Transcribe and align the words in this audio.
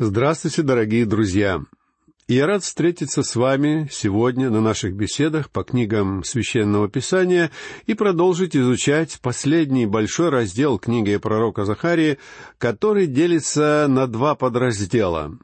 Здравствуйте, 0.00 0.62
дорогие 0.62 1.04
друзья! 1.04 1.60
Я 2.28 2.46
рад 2.46 2.62
встретиться 2.62 3.24
с 3.24 3.34
вами 3.34 3.88
сегодня 3.90 4.48
на 4.48 4.60
наших 4.60 4.94
беседах 4.94 5.50
по 5.50 5.64
книгам 5.64 6.22
Священного 6.22 6.88
Писания 6.88 7.50
и 7.86 7.94
продолжить 7.94 8.54
изучать 8.54 9.18
последний 9.20 9.86
большой 9.86 10.28
раздел 10.28 10.78
книги 10.78 11.16
пророка 11.16 11.64
Захарии, 11.64 12.18
который 12.58 13.08
делится 13.08 13.86
на 13.88 14.06
два 14.06 14.36
подраздела. 14.36 15.36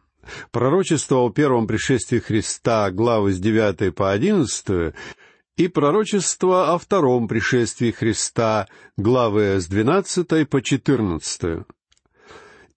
Пророчество 0.53 1.17
о 1.17 1.31
первом 1.31 1.67
пришествии 1.67 2.21
Христа, 2.21 2.93
главы 2.93 3.33
с 3.33 3.41
9 3.41 3.93
по 3.93 4.13
11, 4.13 4.95
и 5.57 5.67
пророчество 5.67 6.73
о 6.73 6.79
втором 6.79 7.27
пришествии 7.27 7.91
Христа, 7.91 8.69
главы 8.97 9.61
с 9.61 9.67
12 9.67 10.49
по 10.49 10.63
14. 10.63 11.65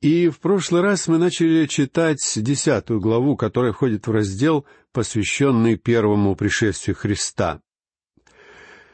И 0.01 0.29
в 0.29 0.39
прошлый 0.39 0.81
раз 0.81 1.07
мы 1.07 1.17
начали 1.17 1.65
читать 1.65 2.19
десятую 2.35 2.99
главу, 2.99 3.35
которая 3.35 3.73
входит 3.73 4.05
в 4.05 4.11
раздел, 4.11 4.65
посвященный 4.91 5.75
первому 5.75 6.35
пришествию 6.35 6.95
Христа. 6.95 7.61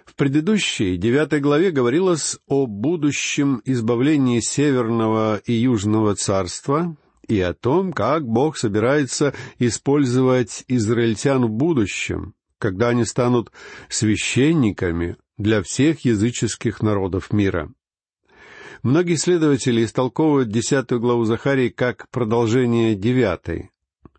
В 0.06 0.16
предыдущей, 0.16 0.96
девятой 0.96 1.42
главе 1.42 1.72
говорилось 1.72 2.38
о 2.48 2.68
будущем 2.68 3.62
избавлении 3.66 4.40
Северного 4.40 5.38
и 5.38 5.54
Южного 5.54 6.16
царства 6.16 6.96
и 7.28 7.40
о 7.42 7.54
том, 7.54 7.92
как 7.92 8.26
Бог 8.26 8.56
собирается 8.56 9.34
использовать 9.60 10.64
израильтян 10.68 11.46
в 11.46 11.50
будущем, 11.50 12.34
когда 12.60 12.90
они 12.90 13.04
станут 13.04 13.52
священниками 13.90 15.18
для 15.38 15.62
всех 15.64 16.06
языческих 16.06 16.82
народов 16.82 17.34
мира. 17.34 17.74
Многие 18.84 19.16
исследователи 19.16 19.86
истолковывают 19.86 20.50
десятую 20.50 21.00
главу 21.00 21.24
Захарии 21.24 21.70
как 21.70 22.10
продолжение 22.10 22.96
девятой. 22.96 23.72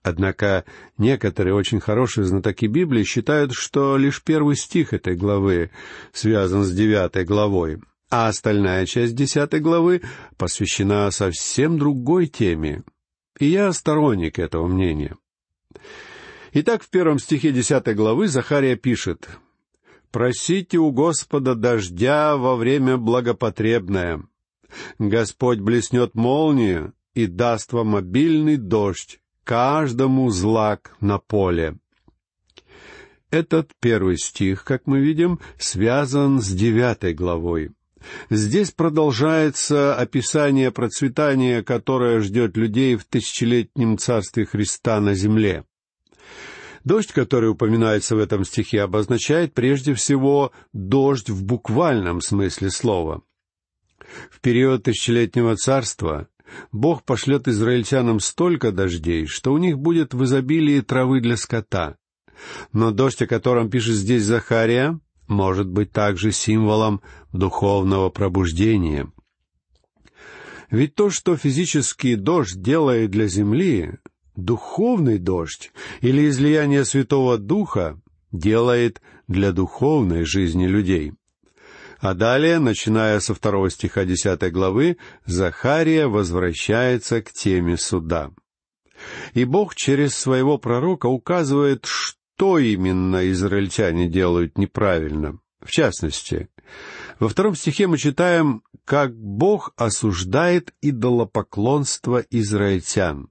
Однако 0.02 0.64
некоторые 0.96 1.54
очень 1.54 1.80
хорошие 1.80 2.24
знатоки 2.24 2.64
Библии 2.64 3.04
считают, 3.04 3.52
что 3.52 3.98
лишь 3.98 4.22
первый 4.22 4.56
стих 4.56 4.94
этой 4.94 5.16
главы 5.16 5.70
связан 6.12 6.64
с 6.64 6.72
девятой 6.72 7.24
главой, 7.26 7.82
а 8.10 8.28
остальная 8.28 8.86
часть 8.86 9.14
десятой 9.14 9.60
главы 9.60 10.00
посвящена 10.38 11.10
совсем 11.10 11.78
другой 11.78 12.26
теме. 12.26 12.84
И 13.38 13.46
я 13.46 13.70
сторонник 13.72 14.38
этого 14.38 14.66
мнения. 14.66 15.14
Итак, 16.54 16.82
в 16.82 16.88
первом 16.88 17.18
стихе 17.18 17.52
десятой 17.52 17.94
главы 17.94 18.28
Захария 18.28 18.76
пишет 18.76 19.28
«Просите 20.10 20.78
у 20.78 20.90
Господа 20.90 21.54
дождя 21.54 22.36
во 22.36 22.56
время 22.56 22.96
благопотребное, 22.96 24.22
Господь 24.98 25.60
блеснет 25.60 26.14
молнию 26.14 26.94
и 27.14 27.26
даст 27.26 27.72
вам 27.72 27.96
обильный 27.96 28.56
дождь, 28.56 29.20
каждому 29.44 30.30
злак 30.30 30.96
на 31.00 31.18
поле. 31.18 31.76
Этот 33.30 33.72
первый 33.80 34.16
стих, 34.18 34.64
как 34.64 34.86
мы 34.86 35.00
видим, 35.00 35.40
связан 35.58 36.40
с 36.40 36.48
девятой 36.48 37.14
главой. 37.14 37.72
Здесь 38.30 38.70
продолжается 38.70 39.94
описание 39.94 40.70
процветания, 40.70 41.62
которое 41.62 42.20
ждет 42.20 42.56
людей 42.56 42.96
в 42.96 43.04
тысячелетнем 43.04 43.98
царстве 43.98 44.44
Христа 44.44 45.00
на 45.00 45.14
земле. 45.14 45.64
Дождь, 46.84 47.12
который 47.12 47.50
упоминается 47.50 48.14
в 48.14 48.18
этом 48.18 48.44
стихе, 48.44 48.82
обозначает 48.82 49.54
прежде 49.54 49.94
всего 49.94 50.52
дождь 50.72 51.30
в 51.30 51.42
буквальном 51.42 52.20
смысле 52.20 52.70
слова— 52.70 53.22
в 54.30 54.40
период 54.40 54.84
тысячелетнего 54.84 55.56
царства 55.56 56.28
Бог 56.72 57.04
пошлет 57.04 57.48
израильтянам 57.48 58.20
столько 58.20 58.72
дождей, 58.72 59.26
что 59.26 59.52
у 59.52 59.58
них 59.58 59.78
будет 59.78 60.14
в 60.14 60.24
изобилии 60.24 60.80
травы 60.80 61.20
для 61.20 61.36
скота. 61.36 61.96
Но 62.72 62.90
дождь, 62.90 63.22
о 63.22 63.26
котором 63.26 63.70
пишет 63.70 63.94
здесь 63.94 64.24
Захария, 64.24 64.98
может 65.26 65.68
быть 65.68 65.92
также 65.92 66.32
символом 66.32 67.00
духовного 67.32 68.10
пробуждения. 68.10 69.10
Ведь 70.70 70.94
то, 70.94 71.10
что 71.10 71.36
физический 71.36 72.16
дождь 72.16 72.60
делает 72.60 73.10
для 73.10 73.26
земли, 73.26 73.98
духовный 74.36 75.18
дождь 75.18 75.72
или 76.00 76.28
излияние 76.28 76.84
Святого 76.84 77.38
Духа 77.38 78.00
делает 78.32 79.00
для 79.28 79.52
духовной 79.52 80.24
жизни 80.24 80.66
людей. 80.66 81.12
А 82.04 82.12
далее, 82.12 82.58
начиная 82.58 83.18
со 83.18 83.32
второго 83.32 83.70
стиха 83.70 84.04
десятой 84.04 84.50
главы, 84.50 84.98
Захария 85.24 86.06
возвращается 86.06 87.22
к 87.22 87.32
теме 87.32 87.78
суда. 87.78 88.30
И 89.32 89.46
Бог 89.46 89.74
через 89.74 90.14
своего 90.14 90.58
пророка 90.58 91.06
указывает, 91.06 91.86
что 91.86 92.58
именно 92.58 93.30
израильтяне 93.30 94.06
делают 94.06 94.58
неправильно. 94.58 95.38
В 95.62 95.70
частности, 95.70 96.50
во 97.20 97.30
втором 97.30 97.54
стихе 97.54 97.86
мы 97.86 97.96
читаем, 97.96 98.64
как 98.84 99.16
Бог 99.16 99.72
осуждает 99.76 100.74
идолопоклонство 100.82 102.22
израильтян. 102.28 103.30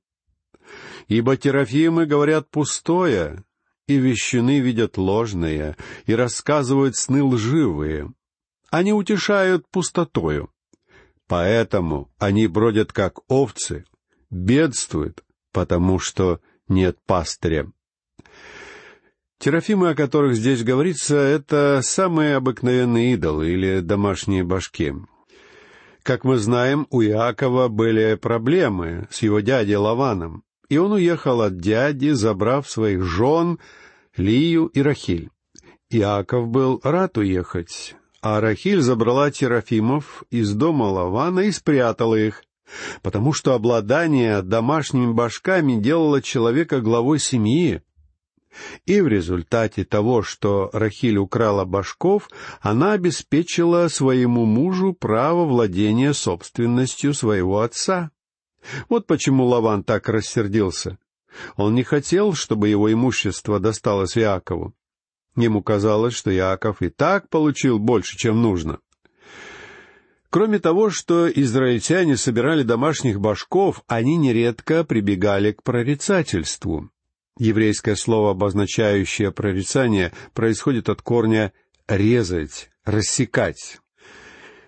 «Ибо 1.08 1.38
терафимы 1.38 2.08
говорят 2.08 2.50
пустое, 2.50 3.44
и 3.86 3.98
вещуны 3.98 4.62
видят 4.62 4.98
ложное, 4.98 5.78
и 6.08 6.16
рассказывают 6.16 6.96
сны 6.96 7.22
лживые, 7.22 8.12
они 8.74 8.92
утешают 8.92 9.68
пустотою. 9.70 10.50
Поэтому 11.28 12.12
они 12.18 12.48
бродят 12.48 12.92
как 12.92 13.20
овцы, 13.28 13.86
бедствуют, 14.32 15.24
потому 15.52 16.00
что 16.00 16.40
нет 16.68 16.98
пастыря. 17.06 17.72
Терафимы, 19.38 19.90
о 19.90 19.96
которых 19.96 20.36
здесь 20.36 20.64
говорится, 20.64 21.16
это 21.16 21.82
самые 21.84 22.36
обыкновенные 22.36 23.14
идолы 23.14 23.52
или 23.52 23.80
домашние 23.80 24.44
башки. 24.44 24.92
Как 26.02 26.24
мы 26.24 26.38
знаем, 26.38 26.88
у 26.90 27.04
Иакова 27.04 27.68
были 27.68 28.16
проблемы 28.16 29.08
с 29.12 29.22
его 29.22 29.42
дядей 29.42 29.76
Лаваном, 29.76 30.44
и 30.68 30.80
он 30.80 30.94
уехал 30.94 31.42
от 31.44 31.60
дяди, 31.60 32.10
забрав 32.10 32.68
своих 32.68 33.04
жен 33.04 33.60
Лию 34.18 34.66
и 34.66 34.82
Рахиль. 34.82 35.30
Иаков 35.92 36.48
был 36.48 36.82
рад 36.84 37.20
уехать, 37.20 37.96
а 38.24 38.40
Рахиль 38.40 38.80
забрала 38.80 39.30
Терафимов 39.32 40.24
из 40.32 40.54
дома 40.54 40.86
Лавана 40.86 41.42
и 41.42 41.52
спрятала 41.52 42.16
их, 42.16 42.46
потому 43.02 43.34
что 43.34 43.54
обладание 43.54 44.42
домашними 44.42 45.12
башками 45.12 45.76
делало 45.76 46.22
человека 46.22 46.80
главой 46.80 47.20
семьи. 47.20 47.82
И 48.86 49.02
в 49.02 49.10
результате 49.10 49.84
того, 49.84 50.22
что 50.22 50.70
Рахиль 50.72 51.18
украла 51.18 51.66
башков, 51.66 52.30
она 52.62 52.94
обеспечила 52.94 53.90
своему 53.90 54.46
мужу 54.46 54.94
право 54.94 55.44
владения 55.44 56.14
собственностью 56.14 57.14
своего 57.14 57.60
отца. 57.60 58.12
Вот 58.88 59.06
почему 59.06 59.44
Лаван 59.44 59.84
так 59.84 60.08
рассердился. 60.08 60.98
Он 61.58 61.76
не 61.76 61.84
хотел, 61.84 62.34
чтобы 62.36 62.70
его 62.70 62.94
имущество 62.94 63.60
досталось 63.60 64.18
Иакову. 64.18 64.74
Ему 65.36 65.64
казалось, 65.64 66.14
что 66.14 66.34
Иаков 66.34 66.82
и 66.82 66.90
так 66.90 67.30
получил 67.30 67.80
больше, 67.80 68.18
чем 68.18 68.42
нужно. 68.42 68.80
Кроме 70.30 70.60
того, 70.60 70.90
что 70.90 71.30
израильтяне 71.30 72.18
собирали 72.18 72.64
домашних 72.64 73.20
башков, 73.20 73.84
они 73.88 74.18
нередко 74.18 74.84
прибегали 74.84 75.52
к 75.52 75.62
прорицательству. 75.64 76.90
Еврейское 77.38 77.96
слово, 77.96 78.32
обозначающее 78.32 79.32
прорицание, 79.32 80.12
происходит 80.34 80.90
от 80.90 81.02
корня 81.02 81.54
«резать», 81.88 82.70
«рассекать». 82.84 83.80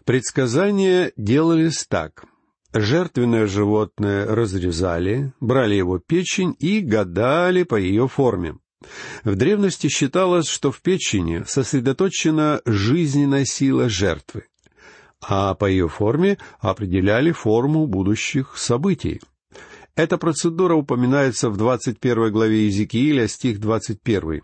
Предсказания 0.03 1.11
делались 1.17 1.85
так. 1.87 2.25
Жертвенное 2.71 3.47
животное 3.47 4.27
разрезали, 4.27 5.33
брали 5.39 5.75
его 5.75 5.97
печень 5.97 6.55
и 6.59 6.79
гадали 6.81 7.63
по 7.63 7.75
ее 7.75 8.07
форме. 8.07 8.57
В 9.23 9.35
древности 9.35 9.87
считалось, 9.87 10.47
что 10.47 10.71
в 10.71 10.81
печени 10.81 11.43
сосредоточена 11.47 12.61
жизненная 12.65 13.45
сила 13.45 13.89
жертвы, 13.89 14.45
а 15.21 15.55
по 15.55 15.65
ее 15.65 15.87
форме 15.87 16.37
определяли 16.59 17.31
форму 17.31 17.87
будущих 17.87 18.57
событий. 18.57 19.21
Эта 19.95 20.17
процедура 20.17 20.75
упоминается 20.75 21.49
в 21.49 21.57
21 21.57 22.31
главе 22.31 22.65
Иезекииля, 22.65 23.27
стих 23.27 23.59
21. 23.59 24.41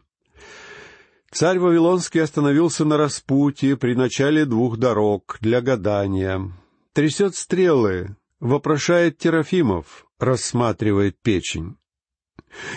Царь 1.31 1.59
Вавилонский 1.59 2.21
остановился 2.21 2.85
на 2.85 2.97
распутье 2.97 3.77
при 3.77 3.95
начале 3.95 4.45
двух 4.45 4.77
дорог 4.77 5.37
для 5.41 5.61
гадания. 5.61 6.51
Трясет 6.93 7.35
стрелы, 7.35 8.15
вопрошает 8.39 9.17
Терафимов, 9.17 10.07
рассматривает 10.19 11.17
печень. 11.21 11.77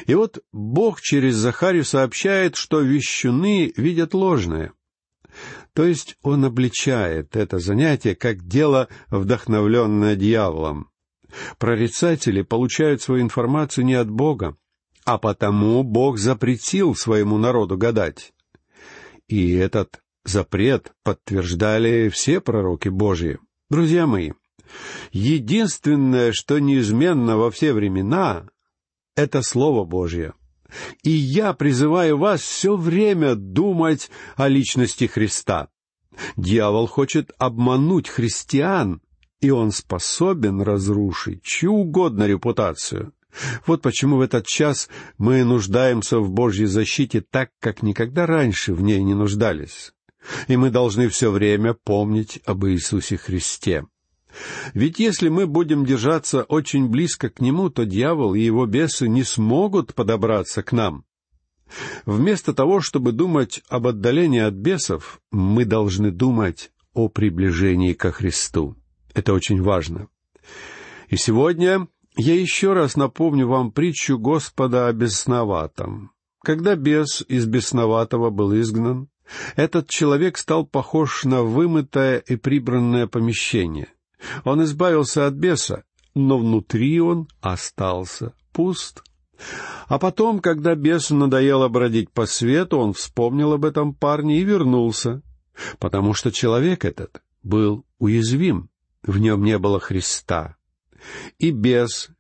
И 0.06 0.15
вот 0.15 0.43
Бог 0.53 1.00
через 1.00 1.35
Захарию 1.35 1.85
сообщает, 1.85 2.56
что 2.56 2.81
вещуны 2.81 3.73
видят 3.76 4.15
ложное. 4.15 4.73
То 5.73 5.85
есть 5.85 6.17
он 6.23 6.44
обличает 6.44 7.35
это 7.37 7.59
занятие 7.59 8.15
как 8.15 8.47
дело, 8.47 8.88
вдохновленное 9.11 10.15
дьяволом. 10.15 10.91
Прорицатели 11.59 12.43
получают 12.43 13.03
свою 13.03 13.23
информацию 13.23 13.85
не 13.85 13.94
от 13.94 14.09
Бога, 14.09 14.56
а 15.05 15.19
потому 15.19 15.82
Бог 15.82 16.19
запретил 16.19 16.94
своему 16.94 17.38
народу 17.38 17.76
гадать. 17.76 18.32
И 19.26 19.53
этот 19.53 20.00
запрет 20.25 20.93
подтверждали 21.03 22.09
все 22.09 22.41
пророки 22.41 22.88
Божьи. 22.88 23.38
Друзья 23.69 24.06
мои, 24.06 24.32
единственное, 25.11 26.32
что 26.32 26.61
неизменно 26.61 27.37
во 27.37 27.50
все 27.50 27.73
времена, 27.73 28.47
это 29.16 29.43
Слово 29.43 29.84
Божье. 29.84 30.34
И 31.02 31.11
я 31.11 31.52
призываю 31.52 32.19
вас 32.19 32.40
все 32.40 32.76
время 32.76 33.34
думать 33.34 34.11
о 34.37 34.49
личности 34.49 35.06
Христа. 35.06 35.69
Дьявол 36.37 36.87
хочет 36.87 37.32
обмануть 37.38 38.08
христиан, 38.08 39.00
и 39.40 39.50
он 39.50 39.72
способен 39.72 40.62
разрушить 40.62 41.43
чью 41.43 41.72
угодно 41.72 42.26
репутацию. 42.26 43.12
Вот 43.66 43.82
почему 43.82 44.16
в 44.16 44.20
этот 44.20 44.46
час 44.46 44.88
мы 45.19 45.44
нуждаемся 45.44 46.19
в 46.19 46.31
Божьей 46.31 46.66
защите 46.66 47.20
так, 47.20 47.50
как 47.61 47.82
никогда 47.82 48.26
раньше 48.26 48.75
в 48.75 48.81
ней 48.81 49.02
не 49.02 49.14
нуждались. 49.14 49.93
И 50.46 50.56
мы 50.56 50.70
должны 50.70 51.08
все 51.08 51.31
время 51.31 51.75
помнить 51.75 52.40
об 52.44 52.64
Иисусе 52.66 53.16
Христе. 53.16 53.84
Ведь 54.73 54.99
если 54.99 55.29
мы 55.29 55.47
будем 55.47 55.85
держаться 55.85 56.43
очень 56.43 56.89
близко 56.89 57.29
к 57.31 57.41
Нему, 57.41 57.71
то 57.71 57.85
дьявол 57.85 58.35
и 58.35 58.41
его 58.41 58.67
бесы 58.67 59.09
не 59.09 59.23
смогут 59.23 59.95
подобраться 59.95 60.63
к 60.63 60.73
нам. 60.73 61.05
Вместо 62.05 62.53
того, 62.53 62.81
чтобы 62.81 63.13
думать 63.13 63.63
об 63.69 63.87
отдалении 63.87 64.41
от 64.41 64.55
бесов, 64.55 65.21
мы 65.31 65.65
должны 65.65 66.11
думать 66.11 66.71
о 66.93 67.09
приближении 67.09 67.93
ко 67.95 68.13
Христу. 68.13 68.77
Это 69.15 69.33
очень 69.33 69.63
важно. 69.63 70.09
И 71.09 71.17
сегодня 71.17 71.89
я 72.17 72.35
еще 72.35 72.73
раз 72.73 72.97
напомню 72.97 73.49
вам 73.49 73.73
притчу 73.73 74.19
Господа 74.19 74.89
о 74.89 74.93
бесноватом. 74.93 76.13
Когда 76.43 76.77
бес 76.77 77.25
из 77.27 77.47
бесноватого 77.47 78.31
был 78.31 78.55
изгнан, 78.61 79.09
этот 79.57 79.89
человек 79.89 80.37
стал 80.37 80.67
похож 80.67 81.25
на 81.25 81.43
вымытое 81.43 82.19
и 82.19 82.37
прибранное 82.37 83.07
помещение. 83.07 83.89
Он 84.44 84.62
избавился 84.65 85.26
от 85.26 85.35
беса, 85.35 85.85
но 86.15 86.38
внутри 86.38 87.00
он 87.00 87.29
остался 87.41 88.32
пуст. 88.53 89.03
А 89.88 89.99
потом, 89.99 90.41
когда 90.41 90.75
бесу 90.75 91.15
надоело 91.15 91.69
бродить 91.69 92.11
по 92.11 92.26
свету, 92.26 92.79
он 92.79 92.93
вспомнил 92.93 93.53
об 93.53 93.65
этом 93.65 93.94
парне 93.94 94.38
и 94.38 94.44
вернулся, 94.44 95.23
потому 95.79 96.15
что 96.15 96.31
человек 96.31 96.85
этот 96.85 97.23
был 97.43 97.85
уязвим, 97.99 98.71
в 99.03 99.19
нем 99.19 99.44
не 99.44 99.59
было 99.59 99.81
Христа. 99.81 100.56
И 101.38 101.50
бес 101.50 102.11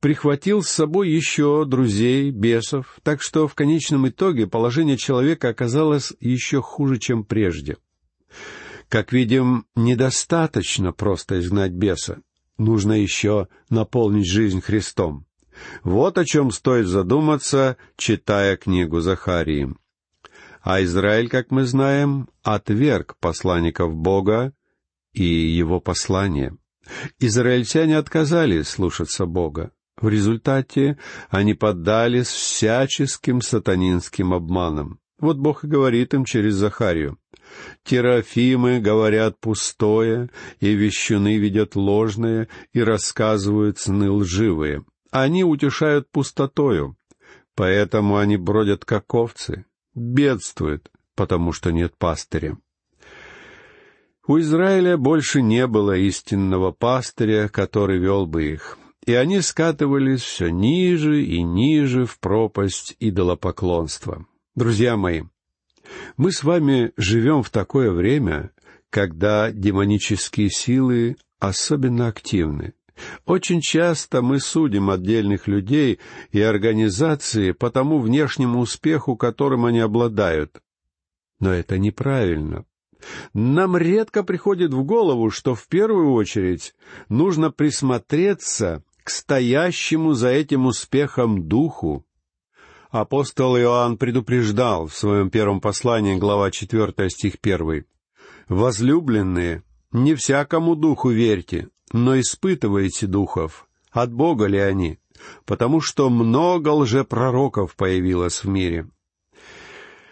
прихватил 0.00 0.62
с 0.62 0.68
собой 0.68 1.10
еще 1.10 1.64
друзей, 1.66 2.30
бесов, 2.30 2.98
так 3.02 3.22
что 3.22 3.48
в 3.48 3.54
конечном 3.54 4.08
итоге 4.08 4.46
положение 4.46 4.96
человека 4.96 5.48
оказалось 5.48 6.12
еще 6.20 6.60
хуже, 6.60 6.98
чем 6.98 7.24
прежде. 7.24 7.76
Как 8.88 9.12
видим, 9.12 9.66
недостаточно 9.74 10.92
просто 10.92 11.40
изгнать 11.40 11.72
беса. 11.72 12.22
Нужно 12.56 12.92
еще 12.92 13.48
наполнить 13.68 14.28
жизнь 14.28 14.60
Христом. 14.60 15.26
Вот 15.82 16.18
о 16.18 16.24
чем 16.24 16.50
стоит 16.50 16.86
задуматься, 16.86 17.76
читая 17.96 18.56
книгу 18.56 19.00
Захарии. 19.00 19.74
А 20.62 20.82
Израиль, 20.82 21.28
как 21.28 21.50
мы 21.50 21.64
знаем, 21.64 22.28
отверг 22.42 23.16
посланников 23.20 23.94
Бога 23.94 24.52
и 25.12 25.24
его 25.24 25.80
послание. 25.80 26.56
Израильтяне 27.18 27.98
отказались 27.98 28.68
слушаться 28.68 29.26
Бога. 29.26 29.72
В 29.96 30.08
результате 30.08 30.98
они 31.30 31.54
поддались 31.54 32.28
всяческим 32.28 33.40
сатанинским 33.40 34.34
обманам. 34.34 35.00
Вот 35.18 35.38
Бог 35.38 35.64
и 35.64 35.66
говорит 35.66 36.12
им 36.14 36.24
через 36.24 36.54
Захарию. 36.54 37.18
«Терафимы 37.84 38.80
говорят 38.80 39.38
пустое, 39.40 40.30
и 40.60 40.74
вещуны 40.74 41.38
ведет 41.38 41.74
ложное, 41.74 42.48
и 42.72 42.82
рассказывают 42.82 43.78
сны 43.78 44.10
лживые. 44.10 44.84
Они 45.10 45.44
утешают 45.44 46.10
пустотою, 46.10 46.96
поэтому 47.54 48.16
они 48.16 48.36
бродят 48.36 48.84
как 48.84 49.14
овцы, 49.14 49.64
бедствуют, 49.94 50.90
потому 51.14 51.52
что 51.52 51.70
нет 51.70 51.94
пастыря». 51.96 52.58
У 54.26 54.40
Израиля 54.40 54.96
больше 54.96 55.40
не 55.40 55.68
было 55.68 55.96
истинного 55.96 56.72
пастыря, 56.72 57.48
который 57.48 57.98
вел 57.98 58.26
бы 58.26 58.50
их, 58.50 58.76
и 59.06 59.14
они 59.14 59.40
скатывались 59.40 60.22
все 60.22 60.48
ниже 60.50 61.22
и 61.22 61.42
ниже 61.42 62.06
в 62.06 62.18
пропасть 62.18 62.96
идолопоклонства. 62.98 64.26
Друзья 64.56 64.96
мои, 64.96 65.22
мы 66.16 66.32
с 66.32 66.42
вами 66.42 66.92
живем 66.96 67.42
в 67.42 67.50
такое 67.50 67.92
время, 67.92 68.52
когда 68.88 69.52
демонические 69.52 70.48
силы 70.48 71.16
особенно 71.38 72.08
активны. 72.08 72.72
Очень 73.26 73.60
часто 73.60 74.22
мы 74.22 74.40
судим 74.40 74.88
отдельных 74.88 75.46
людей 75.46 76.00
и 76.32 76.40
организации 76.40 77.52
по 77.52 77.70
тому 77.70 77.98
внешнему 77.98 78.60
успеху, 78.60 79.14
которым 79.14 79.66
они 79.66 79.80
обладают. 79.80 80.62
Но 81.38 81.52
это 81.52 81.76
неправильно, 81.76 82.64
нам 83.34 83.76
редко 83.76 84.22
приходит 84.22 84.72
в 84.72 84.84
голову, 84.84 85.28
что 85.30 85.54
в 85.54 85.68
первую 85.68 86.12
очередь 86.12 86.74
нужно 87.10 87.50
присмотреться 87.50 88.82
к 89.04 89.10
стоящему 89.10 90.14
за 90.14 90.28
этим 90.28 90.64
успехом 90.64 91.46
духу. 91.46 92.06
Апостол 92.90 93.56
Иоанн 93.58 93.98
предупреждал 93.98 94.86
в 94.86 94.94
своем 94.94 95.30
первом 95.30 95.60
послании, 95.60 96.16
глава 96.16 96.50
4, 96.50 97.10
стих 97.10 97.34
1. 97.42 97.84
«Возлюбленные, 98.48 99.64
не 99.92 100.14
всякому 100.14 100.76
духу 100.76 101.10
верьте, 101.10 101.68
но 101.92 102.18
испытывайте 102.18 103.06
духов, 103.06 103.66
от 103.90 104.12
Бога 104.12 104.46
ли 104.46 104.58
они, 104.58 104.98
потому 105.44 105.80
что 105.80 106.10
много 106.10 106.68
лжепророков 106.68 107.74
появилось 107.74 108.44
в 108.44 108.48
мире». 108.48 108.88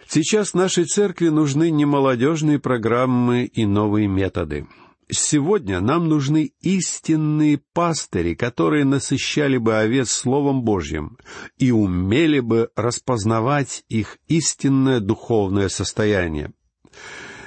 Сейчас 0.07 0.53
нашей 0.53 0.85
церкви 0.85 1.29
нужны 1.29 1.71
не 1.71 1.85
молодежные 1.85 2.59
программы 2.59 3.45
и 3.45 3.65
новые 3.65 4.07
методы. 4.07 4.67
Сегодня 5.09 5.81
нам 5.81 6.07
нужны 6.09 6.51
истинные 6.61 7.61
пастыри, 7.73 8.33
которые 8.33 8.85
насыщали 8.85 9.57
бы 9.57 9.77
овец 9.77 10.09
Словом 10.09 10.63
Божьим 10.63 11.19
и 11.57 11.71
умели 11.71 12.39
бы 12.39 12.69
распознавать 12.75 13.85
их 13.87 14.17
истинное 14.27 14.99
духовное 14.99 15.69
состояние. 15.69 16.53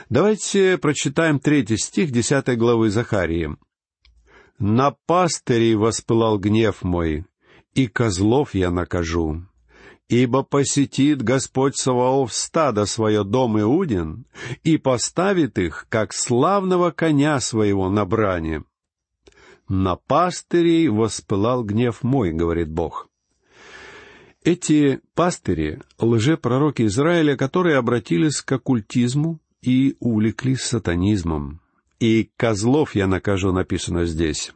Давайте 0.09 0.79
прочитаем 0.79 1.41
третий 1.41 1.77
стих 1.77 2.13
десятой 2.13 2.57
главы 2.57 2.91
Захарии. 2.91 3.57
«На 4.59 4.93
пастырей 5.07 5.75
воспылал 5.75 6.39
гнев 6.39 6.83
мой, 6.83 7.27
и 7.75 7.89
козлов 7.89 8.55
я 8.55 8.71
накажу, 8.71 9.47
Ибо 10.09 10.43
посетит 10.43 11.23
Господь 11.23 11.77
Саваоф 11.77 12.33
стадо 12.33 12.87
свое 12.87 13.25
дом 13.25 13.61
Иудин 13.61 14.25
и 14.65 14.79
поставит 14.79 15.59
их, 15.59 15.87
как 15.91 16.15
славного 16.15 16.91
коня 16.91 17.41
своего 17.41 17.91
на 17.91 18.07
бране. 18.07 18.65
На 19.69 19.97
пастырей 19.97 20.89
воспылал 20.89 21.63
гнев 21.63 22.03
мой, 22.03 22.33
говорит 22.33 22.71
Бог. 22.71 23.09
Эти 24.43 25.01
пастыри— 25.15 25.81
лжепророки 25.99 26.87
Израиля, 26.87 27.37
которые 27.37 27.77
обратились 27.77 28.41
к 28.41 28.51
оккультизму 28.53 29.41
и 29.61 29.95
увлеклись 30.01 30.63
сатанизмом. 30.63 31.61
И 32.01 32.31
козлов 32.37 32.95
я 32.95 33.07
накажу, 33.09 33.53
написано 33.53 34.07
здесь. 34.07 34.55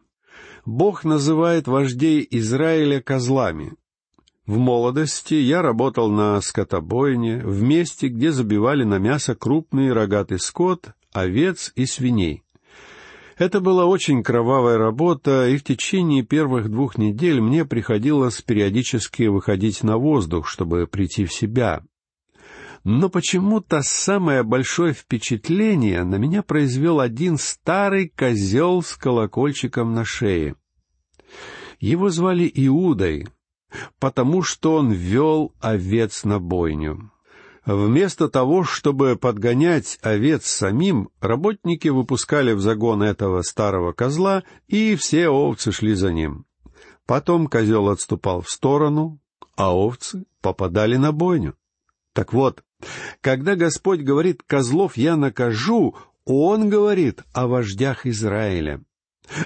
Бог 0.65 1.05
называет 1.05 1.67
вождей 1.67 2.27
Израиля 2.31 3.03
козлами, 3.03 3.75
в 4.47 4.59
молодости 4.59 5.35
я 5.35 5.63
работал 5.63 6.11
на 6.11 6.41
скотобойне, 6.41 7.39
в 7.39 7.63
месте, 7.63 8.09
где 8.09 8.33
забивали 8.33 8.83
на 8.83 8.99
мясо 8.99 9.35
крупный 9.35 9.93
рогатый 9.93 10.41
скот, 10.41 10.95
овец 11.13 11.73
и 11.77 11.87
свиней. 11.87 12.43
Это 13.39 13.61
была 13.61 13.87
очень 13.87 14.23
кровавая 14.23 14.79
работа, 14.79 15.49
и 15.49 15.57
в 15.57 15.65
течение 15.65 16.23
первых 16.23 16.69
двух 16.71 16.99
недель 16.99 17.41
мне 17.41 17.65
приходилось 17.65 18.43
периодически 18.43 19.25
выходить 19.25 19.83
на 19.83 19.97
воздух, 19.97 20.49
чтобы 20.49 20.87
прийти 20.87 21.25
в 21.25 21.33
себя. 21.33 21.83
Но 22.85 23.09
почему-то 23.09 23.83
самое 23.83 24.43
большое 24.43 24.93
впечатление 24.93 26.03
на 26.03 26.17
меня 26.17 26.43
произвел 26.43 26.99
один 26.99 27.39
старый 27.39 28.09
козел 28.09 28.83
с 28.83 28.97
колокольчиком 28.97 29.95
на 29.95 30.05
шее. 30.05 30.57
Его 31.79 32.11
звали 32.11 32.51
Иудой, 32.53 33.29
потому 33.99 34.43
что 34.43 34.77
он 34.77 34.93
вел 34.93 35.53
овец 35.61 36.25
на 36.25 36.39
бойню. 36.39 37.11
Вместо 37.65 38.29
того, 38.29 38.65
чтобы 38.65 39.17
подгонять 39.17 39.99
овец 40.03 40.47
самим, 40.47 41.11
работники 41.21 41.89
выпускали 41.89 42.53
в 42.53 42.61
загон 42.61 43.03
этого 43.03 43.43
старого 43.43 43.93
козла, 43.93 44.43
и 44.67 44.97
все 44.97 45.29
овцы 45.29 45.71
шли 45.71 45.95
за 45.95 46.13
ним. 46.13 46.45
Потом 47.07 47.47
козел 47.47 47.89
отступал 47.89 48.41
в 48.41 48.51
сторону, 48.51 49.21
а 49.57 49.77
овцы 49.77 50.25
попадали 50.41 50.97
на 50.97 51.13
бойню. 51.13 51.55
Так 52.13 52.33
вот, 52.33 52.65
когда 53.21 53.55
Господь 53.55 54.01
говорит 54.01 54.43
«козлов 54.45 54.97
я 54.97 55.17
накажу», 55.17 55.95
Он 56.25 56.69
говорит 56.69 57.23
о 57.33 57.49
вождях 57.49 58.07
Израиля. 58.07 58.83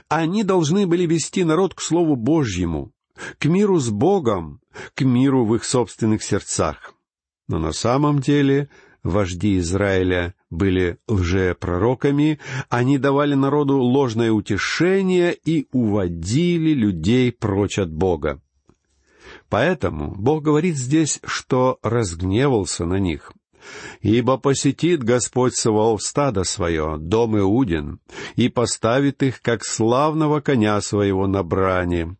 Они 0.08 0.42
должны 0.42 0.86
были 0.86 1.06
вести 1.06 1.42
народ 1.44 1.74
к 1.74 1.80
Слову 1.80 2.16
Божьему, 2.16 2.92
к 3.38 3.46
миру 3.46 3.78
с 3.78 3.90
Богом, 3.90 4.60
к 4.94 5.02
миру 5.02 5.44
в 5.44 5.54
их 5.54 5.64
собственных 5.64 6.22
сердцах. 6.22 6.94
Но 7.48 7.58
на 7.58 7.72
самом 7.72 8.20
деле 8.20 8.68
вожди 9.02 9.58
Израиля 9.58 10.34
были 10.50 10.98
лжепророками, 11.08 12.40
они 12.68 12.98
давали 12.98 13.34
народу 13.34 13.78
ложное 13.78 14.32
утешение 14.32 15.34
и 15.34 15.66
уводили 15.72 16.72
людей 16.72 17.32
прочь 17.32 17.78
от 17.78 17.92
Бога. 17.92 18.40
Поэтому 19.48 20.14
Бог 20.14 20.42
говорит 20.42 20.76
здесь, 20.76 21.20
что 21.24 21.78
разгневался 21.82 22.84
на 22.84 22.98
них. 22.98 23.32
«Ибо 24.00 24.36
посетит 24.36 25.02
Господь 25.02 25.56
Саваоф 25.56 26.00
стадо 26.00 26.44
свое, 26.44 26.98
дом 26.98 27.36
Иудин, 27.36 27.98
и 28.36 28.48
поставит 28.48 29.24
их, 29.24 29.42
как 29.42 29.64
славного 29.64 30.40
коня 30.40 30.80
своего 30.80 31.26
на 31.26 31.42
брани». 31.42 32.16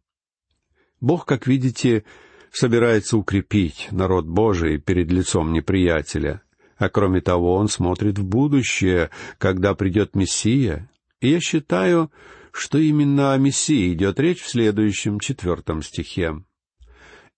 Бог, 1.07 1.25
как 1.25 1.47
видите, 1.47 2.05
собирается 2.51 3.17
укрепить 3.17 3.87
народ 3.93 4.27
Божий 4.27 4.79
перед 4.79 5.09
лицом 5.13 5.53
неприятеля. 5.53 6.43
А 6.79 6.89
кроме 6.89 7.21
того, 7.21 7.55
он 7.55 7.69
смотрит 7.69 8.19
в 8.19 8.25
будущее, 8.25 9.11
когда 9.39 9.75
придет 9.75 10.17
Мессия. 10.17 10.91
И 11.21 11.31
я 11.31 11.39
считаю, 11.39 12.11
что 12.51 12.79
именно 12.79 13.33
о 13.33 13.39
Мессии 13.39 13.93
идет 13.93 14.19
речь 14.19 14.41
в 14.41 14.49
следующем 14.49 15.21
четвертом 15.21 15.81
стихе. 15.81 16.43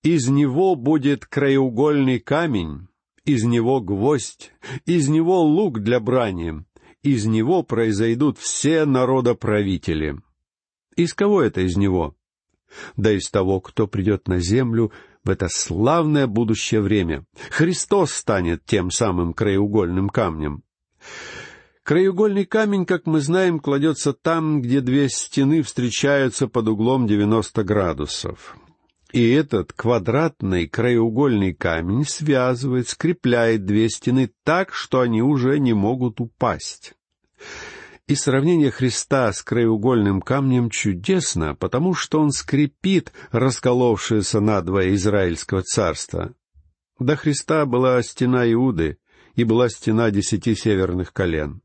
«Из 0.02 0.28
него 0.28 0.74
будет 0.74 1.26
краеугольный 1.26 2.20
камень, 2.20 2.88
из 3.26 3.44
него 3.44 3.82
гвоздь, 3.82 4.50
из 4.86 5.08
него 5.08 5.42
лук 5.42 5.80
для 5.80 6.00
брани, 6.00 6.64
из 7.02 7.26
него 7.26 7.62
произойдут 7.62 8.38
все 8.38 8.86
народоправители». 8.86 10.16
Из 10.96 11.12
кого 11.14 11.42
это 11.42 11.60
из 11.60 11.76
него? 11.76 12.17
Да 12.96 13.12
из 13.12 13.30
того, 13.30 13.60
кто 13.60 13.86
придет 13.86 14.28
на 14.28 14.38
землю 14.38 14.92
в 15.24 15.30
это 15.30 15.48
славное 15.48 16.26
будущее 16.26 16.80
время. 16.80 17.24
Христос 17.50 18.12
станет 18.12 18.64
тем 18.64 18.90
самым 18.90 19.32
краеугольным 19.32 20.08
камнем. 20.08 20.62
Краеугольный 21.82 22.44
камень, 22.44 22.84
как 22.84 23.06
мы 23.06 23.20
знаем, 23.20 23.60
кладется 23.60 24.12
там, 24.12 24.60
где 24.60 24.80
две 24.80 25.08
стены 25.08 25.62
встречаются 25.62 26.46
под 26.46 26.68
углом 26.68 27.06
90 27.06 27.64
градусов. 27.64 28.56
И 29.12 29.30
этот 29.30 29.72
квадратный 29.72 30.68
краеугольный 30.68 31.54
камень 31.54 32.04
связывает, 32.04 32.88
скрепляет 32.88 33.64
две 33.64 33.88
стены 33.88 34.30
так, 34.44 34.74
что 34.74 35.00
они 35.00 35.22
уже 35.22 35.58
не 35.58 35.72
могут 35.72 36.20
упасть. 36.20 36.94
И 38.08 38.14
сравнение 38.14 38.70
Христа 38.70 39.30
с 39.34 39.42
краеугольным 39.42 40.22
камнем 40.22 40.70
чудесно, 40.70 41.54
потому 41.54 41.92
что 41.92 42.20
он 42.20 42.32
скрепит 42.32 43.12
расколовшееся 43.32 44.40
надвое 44.40 44.94
Израильского 44.94 45.62
царства. 45.62 46.32
До 46.98 47.16
Христа 47.16 47.66
была 47.66 48.02
стена 48.02 48.50
Иуды 48.50 48.96
и 49.34 49.44
была 49.44 49.68
стена 49.68 50.10
десяти 50.10 50.54
северных 50.54 51.12
колен. 51.12 51.60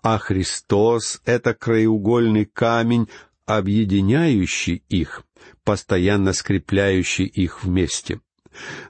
А 0.00 0.18
Христос— 0.18 1.20
это 1.24 1.54
краеугольный 1.54 2.44
камень, 2.44 3.08
объединяющий 3.44 4.84
их, 4.88 5.24
постоянно 5.64 6.32
скрепляющий 6.34 7.26
их 7.26 7.64
вместе. 7.64 8.20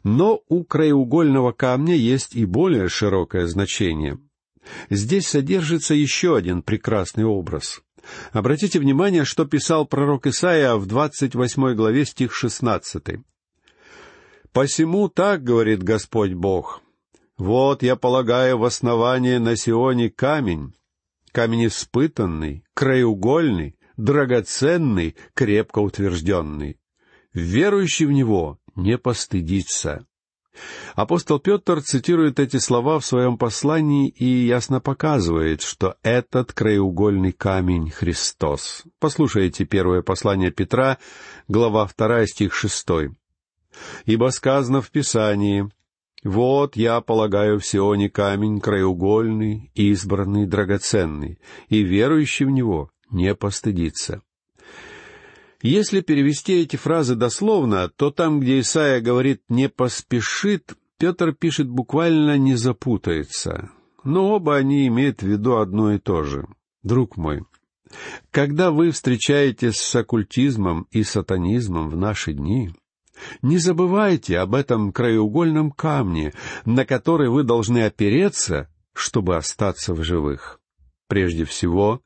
Но 0.04 0.42
у 0.48 0.64
краеугольного 0.64 1.52
камня 1.52 1.94
есть 1.94 2.36
и 2.36 2.44
более 2.44 2.88
широкое 2.88 3.46
значение— 3.46 4.18
Здесь 4.88 5.28
содержится 5.28 5.94
еще 5.94 6.36
один 6.36 6.62
прекрасный 6.62 7.24
образ. 7.24 7.82
Обратите 8.32 8.78
внимание, 8.78 9.24
что 9.24 9.44
писал 9.44 9.86
пророк 9.86 10.26
Исаия 10.26 10.74
в 10.74 10.86
двадцать 10.86 11.34
восьмой 11.34 11.74
главе 11.74 12.04
стих 12.04 12.34
шестнадцатый. 12.34 13.22
«Посему 14.52 15.08
так,— 15.08 15.42
говорит 15.44 15.82
Господь 15.82 16.32
Бог,— 16.32 16.82
вот 17.38 17.82
я 17.82 17.96
полагаю 17.96 18.58
в 18.58 18.64
основание 18.64 19.38
на 19.38 19.56
Сионе 19.56 20.10
камень, 20.10 20.74
камень 21.32 21.68
испытанный, 21.68 22.64
краеугольный, 22.74 23.76
драгоценный, 23.96 25.16
крепко 25.34 25.78
утвержденный. 25.78 26.78
Верующий 27.32 28.06
в 28.06 28.12
него 28.12 28.58
не 28.74 28.98
постыдится. 28.98 30.06
Апостол 30.94 31.38
Петр 31.38 31.82
цитирует 31.82 32.40
эти 32.40 32.58
слова 32.58 32.98
в 32.98 33.06
своем 33.06 33.38
послании 33.38 34.08
и 34.08 34.24
ясно 34.24 34.80
показывает, 34.80 35.62
что 35.62 35.96
этот 36.02 36.52
краеугольный 36.52 37.32
камень— 37.32 37.90
Христос. 37.96 38.84
Послушайте 38.98 39.64
первое 39.64 40.02
послание 40.02 40.50
Петра, 40.50 40.98
глава 41.48 41.86
вторая, 41.86 42.26
стих 42.26 42.54
шестой. 42.54 43.14
«Ибо 44.04 44.30
сказано 44.30 44.82
в 44.82 44.90
Писании, 44.90 45.70
«Вот 46.22 46.76
я 46.76 47.00
полагаю 47.00 47.58
в 47.58 47.66
Сионе 47.66 48.10
камень 48.10 48.60
краеугольный, 48.60 49.70
избранный, 49.74 50.46
драгоценный, 50.46 51.38
и 51.68 51.82
верующий 51.82 52.44
в 52.44 52.50
него 52.50 52.90
не 53.10 53.34
постыдится». 53.34 54.22
Если 55.62 56.00
перевести 56.00 56.62
эти 56.62 56.76
фразы 56.76 57.16
дословно, 57.16 57.88
то 57.88 58.10
там, 58.10 58.40
где 58.40 58.60
Исаия 58.60 59.00
говорит 59.00 59.42
«не 59.48 59.68
поспешит», 59.68 60.74
Петр 60.98 61.32
пишет 61.32 61.68
буквально 61.68 62.38
«не 62.38 62.54
запутается». 62.54 63.70
Но 64.02 64.30
оба 64.30 64.56
они 64.56 64.86
имеют 64.86 65.22
в 65.22 65.26
виду 65.26 65.58
одно 65.58 65.92
и 65.92 65.98
то 65.98 66.22
же. 66.22 66.46
Друг 66.82 67.18
мой, 67.18 67.44
когда 68.30 68.70
вы 68.70 68.90
встречаетесь 68.90 69.76
с 69.76 69.94
оккультизмом 69.94 70.86
и 70.90 71.02
сатанизмом 71.02 71.90
в 71.90 71.96
наши 71.96 72.32
дни, 72.32 72.70
не 73.42 73.58
забывайте 73.58 74.38
об 74.38 74.54
этом 74.54 74.92
краеугольном 74.92 75.70
камне, 75.70 76.32
на 76.64 76.86
который 76.86 77.28
вы 77.28 77.42
должны 77.42 77.84
опереться, 77.84 78.70
чтобы 78.94 79.36
остаться 79.36 79.92
в 79.92 80.02
живых. 80.02 80.60
Прежде 81.06 81.44
всего, 81.44 82.00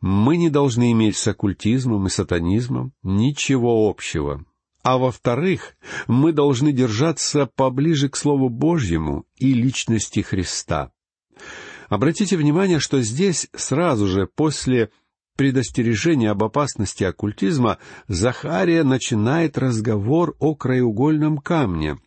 мы 0.00 0.36
не 0.36 0.50
должны 0.50 0.92
иметь 0.92 1.16
с 1.16 1.26
оккультизмом 1.26 2.06
и 2.06 2.10
сатанизмом 2.10 2.92
ничего 3.02 3.88
общего. 3.88 4.44
А 4.82 4.98
во-вторых, 4.98 5.76
мы 6.06 6.32
должны 6.32 6.72
держаться 6.72 7.46
поближе 7.46 8.08
к 8.08 8.16
Слову 8.16 8.48
Божьему 8.48 9.26
и 9.36 9.52
личности 9.52 10.20
Христа. 10.20 10.92
Обратите 11.88 12.36
внимание, 12.36 12.78
что 12.78 13.00
здесь 13.00 13.48
сразу 13.54 14.06
же 14.06 14.26
после 14.26 14.90
предостережения 15.36 16.30
об 16.30 16.42
опасности 16.42 17.04
оккультизма 17.04 17.78
Захария 18.08 18.82
начинает 18.82 19.56
разговор 19.56 20.36
о 20.38 20.54
краеугольном 20.54 21.38
камне. 21.38 21.98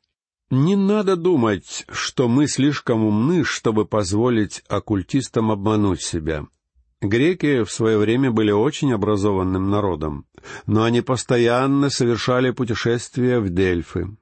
Не 0.49 0.75
надо 0.75 1.15
думать, 1.15 1.85
что 1.89 2.27
мы 2.27 2.47
слишком 2.47 3.05
умны, 3.05 3.45
чтобы 3.45 3.85
позволить 3.85 4.63
оккультистам 4.67 5.49
обмануть 5.49 6.01
себя. 6.01 6.45
Греки 7.01 7.63
в 7.63 7.71
свое 7.71 7.97
время 7.97 8.31
были 8.31 8.51
очень 8.51 8.93
образованным 8.93 9.71
народом, 9.71 10.27
но 10.67 10.83
они 10.83 11.01
постоянно 11.01 11.89
совершали 11.89 12.51
путешествия 12.51 13.39
в 13.39 13.49
Дельфы. 13.49 14.15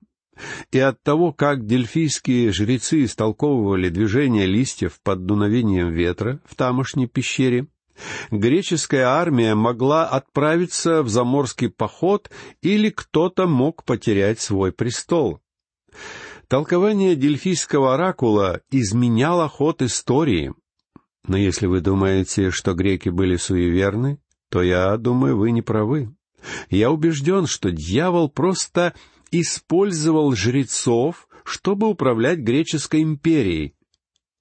И 0.71 0.79
от 0.79 1.03
того, 1.03 1.33
как 1.33 1.65
дельфийские 1.65 2.53
жрецы 2.53 3.03
истолковывали 3.03 3.89
движение 3.89 4.45
листьев 4.45 5.01
под 5.03 5.25
дуновением 5.25 5.91
ветра 5.91 6.39
в 6.45 6.55
тамошней 6.55 7.07
пещере, 7.07 7.67
греческая 8.31 9.07
армия 9.07 9.55
могла 9.55 10.07
отправиться 10.07 11.03
в 11.03 11.09
заморский 11.09 11.69
поход 11.69 12.31
или 12.61 12.89
кто-то 12.89 13.47
мог 13.47 13.83
потерять 13.83 14.39
свой 14.39 14.71
престол. 14.71 15.41
Толкование 16.47 17.15
дельфийского 17.15 17.95
оракула 17.95 18.61
изменяло 18.71 19.49
ход 19.49 19.81
истории, 19.81 20.53
но 21.29 21.37
если 21.37 21.67
вы 21.67 21.79
думаете, 21.79 22.49
что 22.49 22.73
греки 22.73 23.09
были 23.09 23.35
суеверны, 23.35 24.19
то 24.49 24.63
я 24.63 24.97
думаю, 24.97 25.37
вы 25.37 25.51
не 25.51 25.61
правы. 25.61 26.11
Я 26.71 26.89
убежден, 26.89 27.45
что 27.45 27.71
дьявол 27.71 28.29
просто 28.29 28.95
использовал 29.29 30.35
жрецов, 30.35 31.27
чтобы 31.43 31.87
управлять 31.87 32.39
греческой 32.39 33.03
империей. 33.03 33.75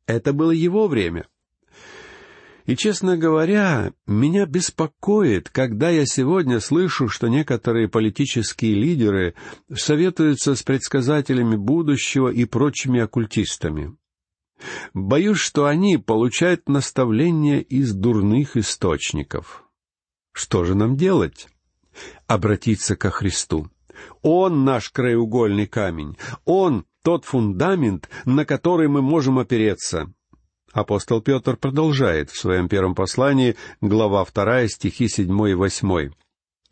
Это 0.06 0.32
было 0.32 0.50
его 0.50 0.88
время. 0.88 1.26
И, 2.64 2.74
честно 2.74 3.18
говоря, 3.18 3.92
меня 4.06 4.46
беспокоит, 4.46 5.50
когда 5.50 5.90
я 5.90 6.06
сегодня 6.06 6.58
слышу, 6.58 7.08
что 7.08 7.28
некоторые 7.28 7.88
политические 7.88 8.74
лидеры 8.74 9.34
советуются 9.74 10.54
с 10.54 10.62
предсказателями 10.62 11.56
будущего 11.56 12.28
и 12.30 12.46
прочими 12.46 13.00
оккультистами. 13.00 13.94
Боюсь, 14.94 15.38
что 15.38 15.66
они 15.66 15.98
получают 15.98 16.68
наставления 16.68 17.60
из 17.60 17.92
дурных 17.94 18.56
источников. 18.56 19.64
Что 20.32 20.64
же 20.64 20.74
нам 20.74 20.96
делать? 20.96 21.48
Обратиться 22.26 22.96
ко 22.96 23.10
Христу. 23.10 23.68
Он 24.22 24.64
наш 24.64 24.90
краеугольный 24.90 25.66
камень. 25.66 26.16
Он 26.44 26.86
тот 27.02 27.24
фундамент, 27.24 28.08
на 28.24 28.44
который 28.44 28.88
мы 28.88 29.02
можем 29.02 29.38
опереться. 29.38 30.12
Апостол 30.72 31.22
Петр 31.22 31.56
продолжает 31.56 32.30
в 32.30 32.38
своем 32.38 32.68
первом 32.68 32.94
послании, 32.94 33.56
глава 33.80 34.24
вторая, 34.24 34.68
стихи 34.68 35.08
седьмой 35.08 35.52
и 35.52 35.54
восьмой. 35.54 36.12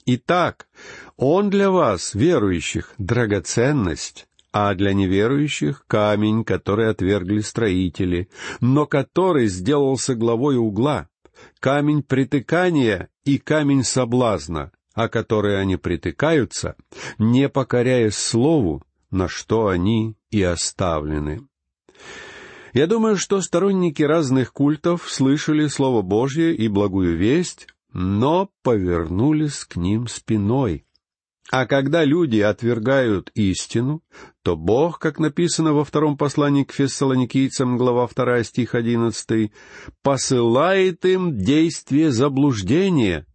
«Итак, 0.05 0.69
Он 1.17 1.51
для 1.51 1.71
вас, 1.71 2.15
верующих, 2.15 2.95
драгоценность, 2.99 4.29
а 4.59 4.75
для 4.75 4.95
неверующих— 4.95 5.85
камень, 5.87 6.43
который 6.43 6.89
отвергли 6.89 7.41
строители, 7.41 8.31
но 8.63 8.87
который 8.87 9.49
сделался 9.49 10.15
главой 10.15 10.57
угла, 10.57 11.11
камень 11.61 12.03
притыкания 12.03 13.11
и 13.27 13.37
камень 13.37 13.85
соблазна, 13.85 14.73
о 14.95 15.11
который 15.11 15.61
они 15.61 15.77
притыкаются, 15.77 16.75
не 17.19 17.51
покоряясь 17.51 18.17
слову, 18.17 18.83
на 19.11 19.29
что 19.29 19.67
они 19.67 20.17
и 20.31 20.41
оставлены. 20.41 21.47
Я 22.73 22.87
думаю, 22.87 23.19
что 23.19 23.43
сторонники 23.43 24.03
разных 24.03 24.55
культов 24.55 25.05
слышали 25.07 25.67
Слово 25.67 26.01
Божье 26.01 26.55
и 26.55 26.69
благую 26.69 27.15
весть, 27.19 27.69
но 27.93 28.49
повернулись 28.63 29.67
к 29.67 29.77
ним 29.77 30.09
спиной. 30.09 30.87
А 31.51 31.67
когда 31.67 32.05
люди 32.05 32.41
отвергают 32.41 33.31
истину, 33.35 34.03
то 34.43 34.57
Бог, 34.57 34.99
как 34.99 35.21
написано 35.21 35.75
во 35.75 35.85
втором 35.85 36.17
послании 36.17 36.65
к 36.65 36.73
фессалоникийцам, 36.73 37.77
глава 37.77 38.09
2, 38.13 38.43
стих 38.43 38.75
11, 38.75 39.53
посылает 40.03 41.05
им 41.05 41.39
действие 41.39 42.11
заблуждения, 42.11 43.27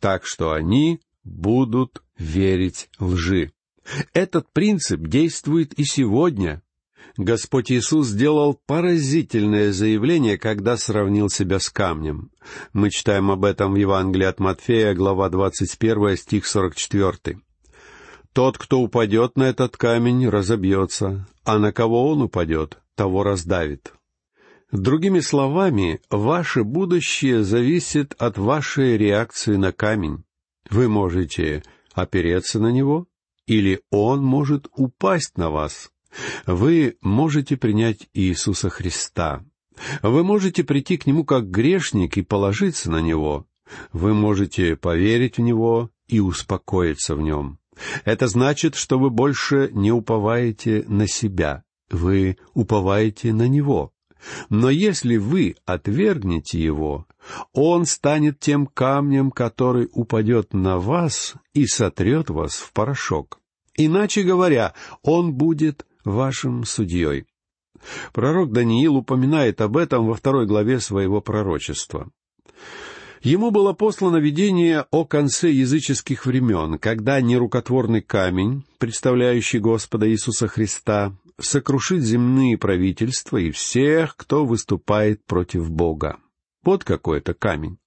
так 0.00 0.26
что 0.26 0.52
они 0.52 1.00
будут 1.22 2.02
верить 2.18 2.88
лжи. 2.98 3.52
Этот 4.12 4.52
принцип 4.52 5.06
действует 5.06 5.78
и 5.78 5.84
сегодня. 5.84 6.62
Господь 7.16 7.70
Иисус 7.70 8.08
сделал 8.08 8.58
поразительное 8.66 9.70
заявление, 9.72 10.38
когда 10.38 10.76
сравнил 10.76 11.28
себя 11.28 11.60
с 11.60 11.68
камнем. 11.68 12.30
Мы 12.72 12.90
читаем 12.90 13.30
об 13.30 13.44
этом 13.44 13.74
в 13.74 13.76
Евангелии 13.76 14.24
от 14.24 14.40
Матфея, 14.40 14.94
глава 14.94 15.28
21, 15.28 16.16
стих 16.16 16.46
44. 16.46 17.38
«Тот, 18.32 18.58
кто 18.58 18.80
упадет 18.80 19.36
на 19.36 19.44
этот 19.44 19.76
камень, 19.76 20.28
разобьется, 20.28 21.26
а 21.44 21.58
на 21.58 21.72
кого 21.72 22.08
он 22.10 22.22
упадет, 22.22 22.78
того 22.94 23.22
раздавит». 23.22 23.92
Другими 24.72 25.20
словами, 25.20 26.00
ваше 26.08 26.64
будущее 26.64 27.44
зависит 27.44 28.14
от 28.18 28.38
вашей 28.38 28.96
реакции 28.96 29.56
на 29.56 29.70
камень. 29.70 30.24
Вы 30.70 30.88
можете 30.88 31.62
опереться 31.92 32.58
на 32.58 32.72
него, 32.72 33.06
или 33.46 33.82
он 33.90 34.24
может 34.24 34.68
упасть 34.74 35.36
на 35.36 35.50
вас. 35.50 35.90
Вы 36.46 36.96
можете 37.02 37.58
принять 37.58 38.08
Иисуса 38.14 38.70
Христа. 38.70 39.44
Вы 40.02 40.24
можете 40.24 40.64
прийти 40.64 40.96
к 40.96 41.06
Нему 41.06 41.24
как 41.24 41.50
грешник 41.50 42.16
и 42.16 42.22
положиться 42.22 42.90
на 42.90 43.02
Него. 43.02 43.46
Вы 43.92 44.14
можете 44.14 44.76
поверить 44.76 45.36
в 45.36 45.42
Него 45.42 45.90
и 46.08 46.20
успокоиться 46.20 47.14
в 47.14 47.20
Нем. 47.20 47.58
Это 48.04 48.26
значит, 48.28 48.74
что 48.74 48.98
вы 48.98 49.10
больше 49.10 49.70
не 49.72 49.92
уповаете 49.92 50.84
на 50.88 51.06
себя, 51.06 51.64
вы 51.90 52.36
уповаете 52.54 53.32
на 53.32 53.48
Него. 53.48 53.92
Но 54.48 54.70
если 54.70 55.16
вы 55.16 55.56
отвергнете 55.66 56.62
Его, 56.62 57.06
Он 57.52 57.86
станет 57.86 58.38
тем 58.38 58.66
камнем, 58.66 59.30
который 59.30 59.88
упадет 59.92 60.54
на 60.54 60.78
вас 60.78 61.34
и 61.54 61.66
сотрет 61.66 62.30
вас 62.30 62.54
в 62.54 62.72
порошок. 62.72 63.40
Иначе 63.76 64.22
говоря, 64.22 64.74
Он 65.02 65.32
будет 65.34 65.86
вашим 66.04 66.64
судьей. 66.64 67.26
Пророк 68.12 68.52
Даниил 68.52 68.96
упоминает 68.96 69.60
об 69.60 69.76
этом 69.76 70.06
во 70.06 70.14
второй 70.14 70.46
главе 70.46 70.78
своего 70.78 71.20
пророчества. 71.20 72.10
Ему 73.22 73.52
было 73.52 73.72
послано 73.72 74.16
видение 74.16 74.84
о 74.90 75.04
конце 75.04 75.50
языческих 75.50 76.26
времен, 76.26 76.78
когда 76.78 77.20
нерукотворный 77.20 78.02
камень, 78.02 78.64
представляющий 78.78 79.60
Господа 79.60 80.10
Иисуса 80.10 80.48
Христа, 80.48 81.16
сокрушит 81.38 82.02
земные 82.02 82.58
правительства 82.58 83.36
и 83.36 83.52
всех, 83.52 84.16
кто 84.16 84.44
выступает 84.44 85.24
против 85.24 85.70
Бога. 85.70 86.18
Вот 86.64 86.82
какой 86.82 87.18
это 87.18 87.32
камень. 87.32 87.78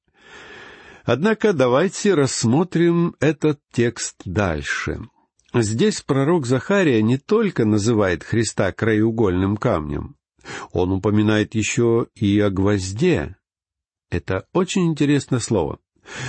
Однако 1.03 1.51
давайте 1.51 2.13
рассмотрим 2.13 3.15
этот 3.19 3.59
текст 3.73 4.15
дальше. 4.23 5.01
Здесь 5.53 6.01
пророк 6.01 6.45
Захария 6.45 7.01
не 7.01 7.17
только 7.17 7.65
называет 7.65 8.23
Христа 8.23 8.71
краеугольным 8.71 9.57
камнем, 9.57 10.15
он 10.71 10.91
упоминает 10.93 11.55
еще 11.55 12.07
и 12.15 12.39
о 12.39 12.49
гвозде. 12.49 13.35
Это 14.09 14.47
очень 14.53 14.87
интересное 14.87 15.39
слово. 15.39 15.79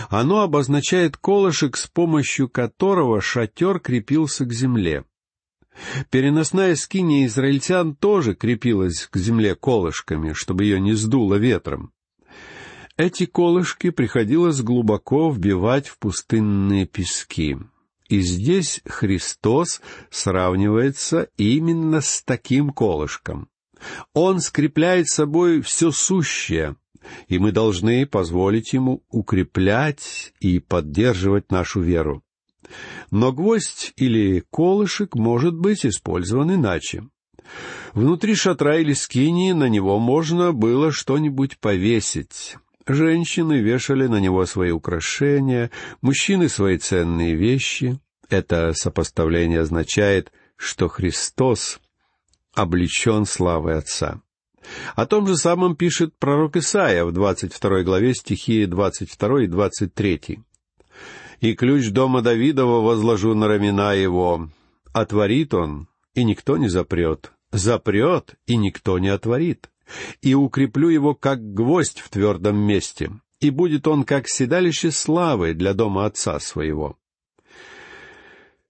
Оно 0.08 0.40
обозначает 0.40 1.16
колышек, 1.16 1.76
с 1.76 1.86
помощью 1.86 2.48
которого 2.48 3.20
шатер 3.20 3.78
крепился 3.78 4.44
к 4.44 4.52
земле. 4.52 5.04
Переносная 6.10 6.74
скиния 6.74 7.26
израильтян 7.26 7.94
тоже 7.94 8.34
крепилась 8.34 9.06
к 9.06 9.16
земле 9.18 9.54
колышками, 9.54 10.32
чтобы 10.32 10.64
ее 10.64 10.80
не 10.80 10.94
сдуло 10.94 11.34
ветром. 11.34 11.92
Эти 12.96 13.26
колышки 13.26 13.90
приходилось 13.90 14.62
глубоко 14.62 15.30
вбивать 15.30 15.86
в 15.86 15.98
пустынные 15.98 16.86
пески. 16.86 17.58
И 18.08 18.20
здесь 18.20 18.80
Христос 18.86 19.82
сравнивается 20.10 21.28
именно 21.36 22.00
с 22.00 22.22
таким 22.24 22.70
колышком. 22.70 23.48
Он 24.14 24.40
скрепляет 24.40 25.08
собой 25.08 25.60
все 25.60 25.90
сущее, 25.90 26.76
и 27.28 27.38
мы 27.38 27.52
должны 27.52 28.06
позволить 28.06 28.72
ему 28.72 29.02
укреплять 29.10 30.32
и 30.40 30.58
поддерживать 30.58 31.50
нашу 31.50 31.80
веру. 31.80 32.22
Но 33.10 33.32
гвоздь 33.32 33.92
или 33.96 34.42
колышек 34.50 35.14
может 35.14 35.54
быть 35.54 35.86
использован 35.86 36.54
иначе. 36.54 37.04
Внутри 37.94 38.34
шатра 38.34 38.78
или 38.78 38.92
скинии 38.92 39.52
на 39.52 39.68
него 39.68 39.98
можно 39.98 40.52
было 40.52 40.92
что-нибудь 40.92 41.58
повесить. 41.58 42.56
Женщины 42.86 43.60
вешали 43.60 44.06
на 44.06 44.20
него 44.20 44.46
свои 44.46 44.70
украшения, 44.70 45.70
мужчины 46.02 46.48
свои 46.48 46.78
ценные 46.78 47.34
вещи. 47.34 47.98
Это 48.28 48.72
сопоставление 48.74 49.60
означает, 49.60 50.32
что 50.56 50.88
Христос 50.88 51.80
облечен 52.54 53.24
славой 53.26 53.78
Отца. 53.78 54.20
О 54.94 55.06
том 55.06 55.26
же 55.26 55.36
самом 55.36 55.76
пишет 55.76 56.18
пророк 56.18 56.56
Исаия 56.56 57.04
в 57.04 57.12
22 57.12 57.82
главе 57.82 58.14
стихи 58.14 58.66
22 58.66 59.42
и 59.42 59.46
23. 59.46 60.40
«И 61.40 61.54
ключ 61.54 61.90
дома 61.90 62.22
Давидова 62.22 62.80
возложу 62.80 63.34
на 63.34 63.48
рамена 63.48 63.94
его. 63.94 64.48
Отворит 64.92 65.52
он, 65.54 65.88
и 66.14 66.24
никто 66.24 66.56
не 66.56 66.68
запрет. 66.68 67.32
Запрет, 67.52 68.34
и 68.46 68.56
никто 68.56 68.98
не 68.98 69.08
отворит 69.08 69.70
и 70.22 70.34
укреплю 70.34 70.88
его 70.88 71.14
как 71.14 71.40
гвоздь 71.54 72.00
в 72.00 72.08
твердом 72.10 72.56
месте, 72.56 73.10
и 73.40 73.50
будет 73.50 73.86
он 73.86 74.04
как 74.04 74.28
седалище 74.28 74.90
славы 74.90 75.54
для 75.54 75.74
дома 75.74 76.06
отца 76.06 76.38
своего». 76.40 76.96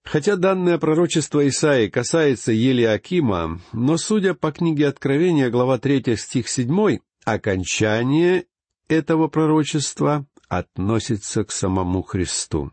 Хотя 0.09 0.37
данное 0.37 0.77
пророчество 0.77 1.45
Исаии 1.47 1.89
касается 1.89 2.53
Елиакима, 2.53 3.59
но, 3.73 3.97
судя 3.97 4.33
по 4.33 4.51
книге 4.53 4.87
Откровения, 4.87 5.49
глава 5.49 5.79
3, 5.79 6.15
стих 6.15 6.47
7, 6.47 6.99
окончание 7.25 8.45
этого 8.87 9.27
пророчества 9.27 10.25
относится 10.47 11.43
к 11.43 11.51
самому 11.51 12.03
Христу. 12.03 12.71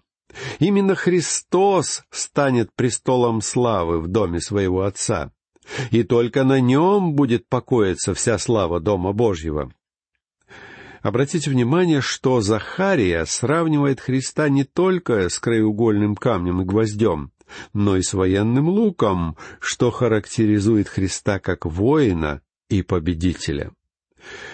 Именно 0.61 0.95
Христос 0.95 2.05
станет 2.11 2.73
престолом 2.75 3.41
славы 3.41 4.01
в 4.01 4.07
доме 4.07 4.41
своего 4.41 4.83
Отца 4.83 5.33
и 5.91 6.05
только 6.05 6.45
на 6.45 6.61
нем 6.61 7.15
будет 7.15 7.49
покоиться 7.49 8.15
вся 8.15 8.39
слава 8.39 8.79
Дома 8.79 9.13
Божьего. 9.13 9.73
Обратите 11.05 11.51
внимание, 11.51 12.01
что 12.01 12.41
Захария 12.41 13.27
сравнивает 13.27 14.01
Христа 14.01 14.49
не 14.49 14.65
только 14.65 15.29
с 15.29 15.39
краеугольным 15.39 16.17
камнем 16.17 16.63
и 16.63 16.65
гвоздем, 16.65 17.31
но 17.75 17.99
и 17.99 18.03
с 18.03 18.15
военным 18.15 18.71
луком, 18.71 19.37
что 19.61 19.91
характеризует 19.91 20.89
Христа 20.89 21.41
как 21.41 21.67
воина 21.67 22.41
и 22.71 22.81
победителя. 22.81 23.73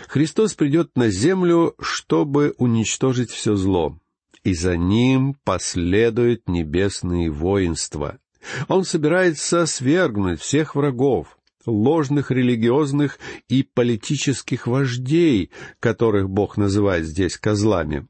Христос 0.09 0.55
придет 0.55 0.91
на 0.97 1.09
землю, 1.09 1.77
чтобы 1.81 2.57
уничтожить 2.59 3.31
все 3.31 3.55
зло, 3.55 4.01
и 4.43 4.53
за 4.53 4.77
ним 4.77 5.37
последует 5.45 6.49
небесные 6.49 7.31
воинства. 7.31 8.19
Он 8.67 8.83
собирается 8.83 9.67
свергнуть 9.67 10.41
всех 10.41 10.75
врагов, 10.75 11.39
ложных 11.66 12.31
религиозных 12.31 13.18
и 13.49 13.62
политических 13.62 14.66
вождей, 14.66 15.51
которых 15.79 16.29
Бог 16.29 16.57
называет 16.57 17.07
здесь 17.07 17.37
козлами. 17.37 18.07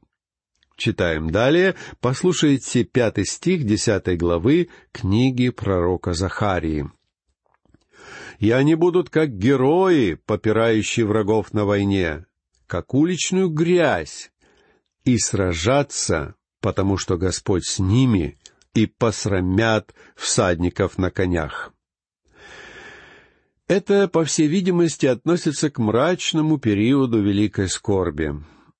Читаем 0.77 1.29
далее, 1.29 1.75
послушайте 1.99 2.83
пятый 2.83 3.25
стих 3.25 3.65
десятой 3.65 4.17
главы 4.17 4.69
книги 4.91 5.49
пророка 5.49 6.13
Захарии. 6.13 6.89
«И 8.39 8.49
они 8.49 8.73
будут 8.73 9.11
как 9.11 9.37
герои, 9.37 10.15
попирающие 10.15 11.05
врагов 11.05 11.53
на 11.53 11.65
войне, 11.65 12.25
как 12.65 12.95
уличную 12.95 13.49
грязь, 13.49 14.31
и 15.03 15.19
сражаться, 15.19 16.33
потому 16.61 16.97
что 16.97 17.17
Господь 17.17 17.65
с 17.65 17.77
ними, 17.77 18.39
и 18.73 18.87
посрамят 18.87 19.93
всадников 20.15 20.97
на 20.97 21.11
конях». 21.11 21.71
Это, 23.71 24.09
по 24.09 24.25
всей 24.25 24.47
видимости, 24.47 25.05
относится 25.05 25.69
к 25.69 25.77
мрачному 25.79 26.57
периоду 26.57 27.21
великой 27.21 27.69
скорби. 27.69 28.35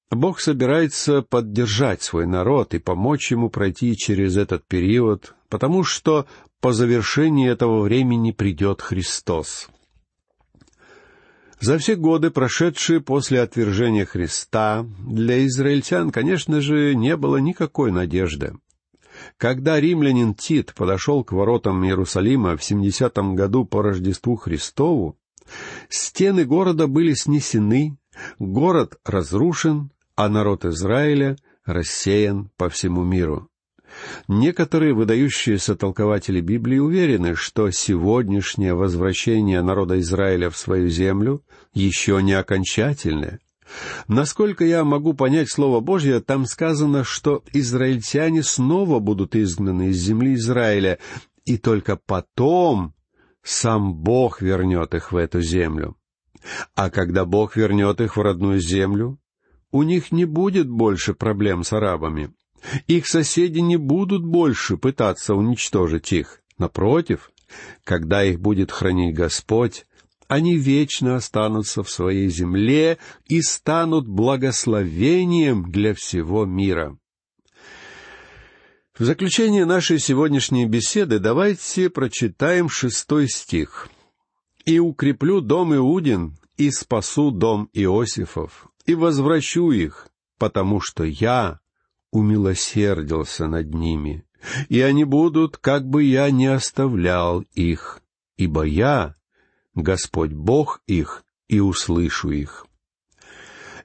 Бог 0.10 0.42
собирается 0.42 1.22
поддержать 1.22 2.02
свой 2.02 2.26
народ 2.26 2.74
и 2.74 2.80
помочь 2.80 3.32
ему 3.32 3.50
пройти 3.50 3.96
через 3.96 4.36
этот 4.36 4.68
период, 4.68 5.34
потому 5.48 5.86
что 5.86 6.28
по 6.60 6.74
завершении 6.74 7.50
этого 7.50 7.84
времени 7.84 8.32
придет 8.32 8.82
Христос. 8.82 9.70
За 11.62 11.78
все 11.78 11.96
годы, 11.96 12.30
прошедшие 12.30 13.00
после 13.00 13.40
отвержения 13.40 14.04
Христа, 14.04 14.86
для 15.00 15.46
израильтян, 15.46 16.12
конечно 16.12 16.60
же, 16.60 16.96
не 16.96 17.16
было 17.16 17.38
никакой 17.38 17.94
надежды. 17.94 18.56
Когда 19.38 19.80
римлянин 19.80 20.34
Тит 20.34 20.74
подошел 20.74 21.24
к 21.24 21.32
воротам 21.32 21.84
Иерусалима 21.86 22.58
в 22.58 22.62
70-м 22.62 23.36
году 23.36 23.66
по 23.66 23.82
Рождеству 23.82 24.36
Христову, 24.36 25.18
стены 25.90 26.46
города 26.46 26.88
были 26.88 27.14
снесены, 27.14 27.98
город 28.40 29.00
разрушен, 29.06 29.92
а 30.16 30.30
народ 30.30 30.66
Израиля 30.66 31.38
рассеян 31.66 32.52
по 32.58 32.70
всему 32.70 33.04
миру. 33.04 33.48
Некоторые 34.28 34.94
выдающиеся 34.94 35.76
толкователи 35.76 36.40
Библии 36.40 36.80
уверены, 36.80 37.36
что 37.36 37.70
сегодняшнее 37.72 38.74
возвращение 38.74 39.62
народа 39.62 40.00
Израиля 40.00 40.50
в 40.50 40.58
свою 40.58 40.88
землю 40.88 41.44
еще 41.74 42.22
не 42.22 42.34
окончательное. 42.34 43.40
Насколько 44.08 44.66
я 44.66 44.84
могу 44.84 45.14
понять 45.14 45.50
Слово 45.50 45.80
Божье, 45.80 46.20
там 46.20 46.46
сказано, 46.46 47.04
что 47.04 47.44
израильтяне 47.54 48.44
снова 48.44 49.00
будут 49.00 49.36
изгнаны 49.36 49.90
из 49.90 49.98
земли 49.98 50.36
Израиля, 50.36 51.00
и 51.46 51.58
только 51.58 51.96
потом 51.98 52.94
сам 53.44 53.96
Бог 53.96 54.42
вернет 54.42 54.94
их 54.94 55.12
в 55.12 55.18
эту 55.18 55.42
землю. 55.42 55.96
А 56.76 56.90
когда 56.90 57.26
Бог 57.26 57.56
вернет 57.56 58.02
их 58.02 58.18
в 58.18 58.22
родную 58.22 58.60
землю, 58.60 59.20
у 59.72 59.84
них 59.84 60.12
не 60.12 60.26
будет 60.26 60.70
больше 60.70 61.14
проблем 61.14 61.64
с 61.64 61.74
арабами. 61.74 62.34
Их 62.88 63.08
соседи 63.08 63.60
не 63.60 63.78
будут 63.78 64.24
больше 64.24 64.78
пытаться 64.78 65.34
уничтожить 65.34 66.12
их. 66.14 66.42
Напротив, 66.58 67.32
когда 67.84 68.24
их 68.24 68.40
будет 68.40 68.72
хранить 68.72 69.16
Господь, 69.16 69.86
они 70.32 70.56
вечно 70.56 71.18
останутся 71.18 71.84
в 71.84 71.90
своей 71.90 72.30
земле 72.30 73.00
и 73.28 73.42
станут 73.42 74.08
благословением 74.08 75.70
для 75.70 75.94
всего 75.94 76.46
мира. 76.46 76.98
В 78.98 79.04
заключение 79.04 79.66
нашей 79.66 80.00
сегодняшней 80.00 80.68
беседы 80.68 81.20
давайте 81.20 81.90
прочитаем 81.90 82.70
шестой 82.70 83.28
стих. 83.28 83.90
«И 84.64 84.80
укреплю 84.80 85.42
дом 85.42 85.76
Иудин, 85.76 86.38
и 86.56 86.72
спасу 86.72 87.32
дом 87.32 87.70
Иосифов, 87.74 88.70
и 88.86 88.96
возвращу 88.96 89.72
их, 89.72 90.08
потому 90.40 90.80
что 90.80 91.04
я 91.04 91.60
умилосердился 92.14 93.48
над 93.48 93.74
ними, 93.74 94.24
и 94.70 94.80
они 94.80 95.04
будут, 95.04 95.58
как 95.58 95.86
бы 95.86 96.06
я 96.06 96.32
не 96.32 96.48
оставлял 96.48 97.42
их, 97.54 98.00
ибо 98.38 98.64
я 98.64 99.16
Господь 99.76 100.32
Бог 100.32 100.82
их, 100.88 101.24
и 101.48 101.60
услышу 101.60 102.32
их. 102.32 102.66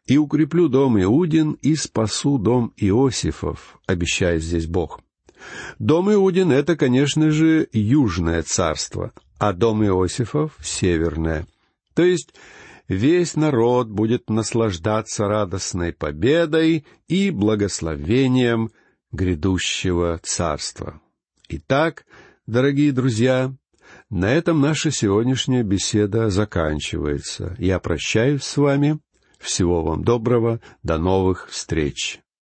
И 0.07 0.18
укреплю 0.18 0.68
дом 0.68 1.03
Иудин, 1.03 1.53
и 1.62 1.75
спасу 1.75 2.38
дом 2.38 2.72
Иосифов, 2.77 3.79
обещает 3.87 4.42
здесь 4.42 4.66
Бог. 4.66 5.01
Дом 5.81 6.12
Иудин— 6.12 6.53
это, 6.53 6.77
конечно 6.77 7.31
же, 7.31 7.68
южное 7.72 8.42
царство, 8.42 9.12
а 9.38 9.53
дом 9.53 9.85
Иосифов— 9.85 10.57
северное. 10.62 11.46
То 11.94 12.05
есть 12.05 12.35
весь 12.88 13.35
народ 13.35 13.88
будет 13.88 14.31
наслаждаться 14.31 15.25
радостной 15.27 15.92
победой 15.92 16.87
и 17.09 17.31
благословением 17.31 18.70
грядущего 19.11 20.20
царства. 20.22 21.01
Итак, 21.49 22.07
дорогие 22.46 22.92
друзья, 22.92 23.53
на 24.11 24.33
этом 24.33 24.61
наша 24.61 24.90
сегодняшняя 24.90 25.62
беседа 25.62 26.31
заканчивается. 26.31 27.57
Я 27.59 27.81
прощаюсь 27.81 28.45
с 28.45 28.57
вами. 28.57 29.01
Всего 29.38 29.83
вам 29.83 30.05
доброго. 30.05 30.61
До 30.83 30.99
новых 30.99 31.49
встреч. 31.51 32.21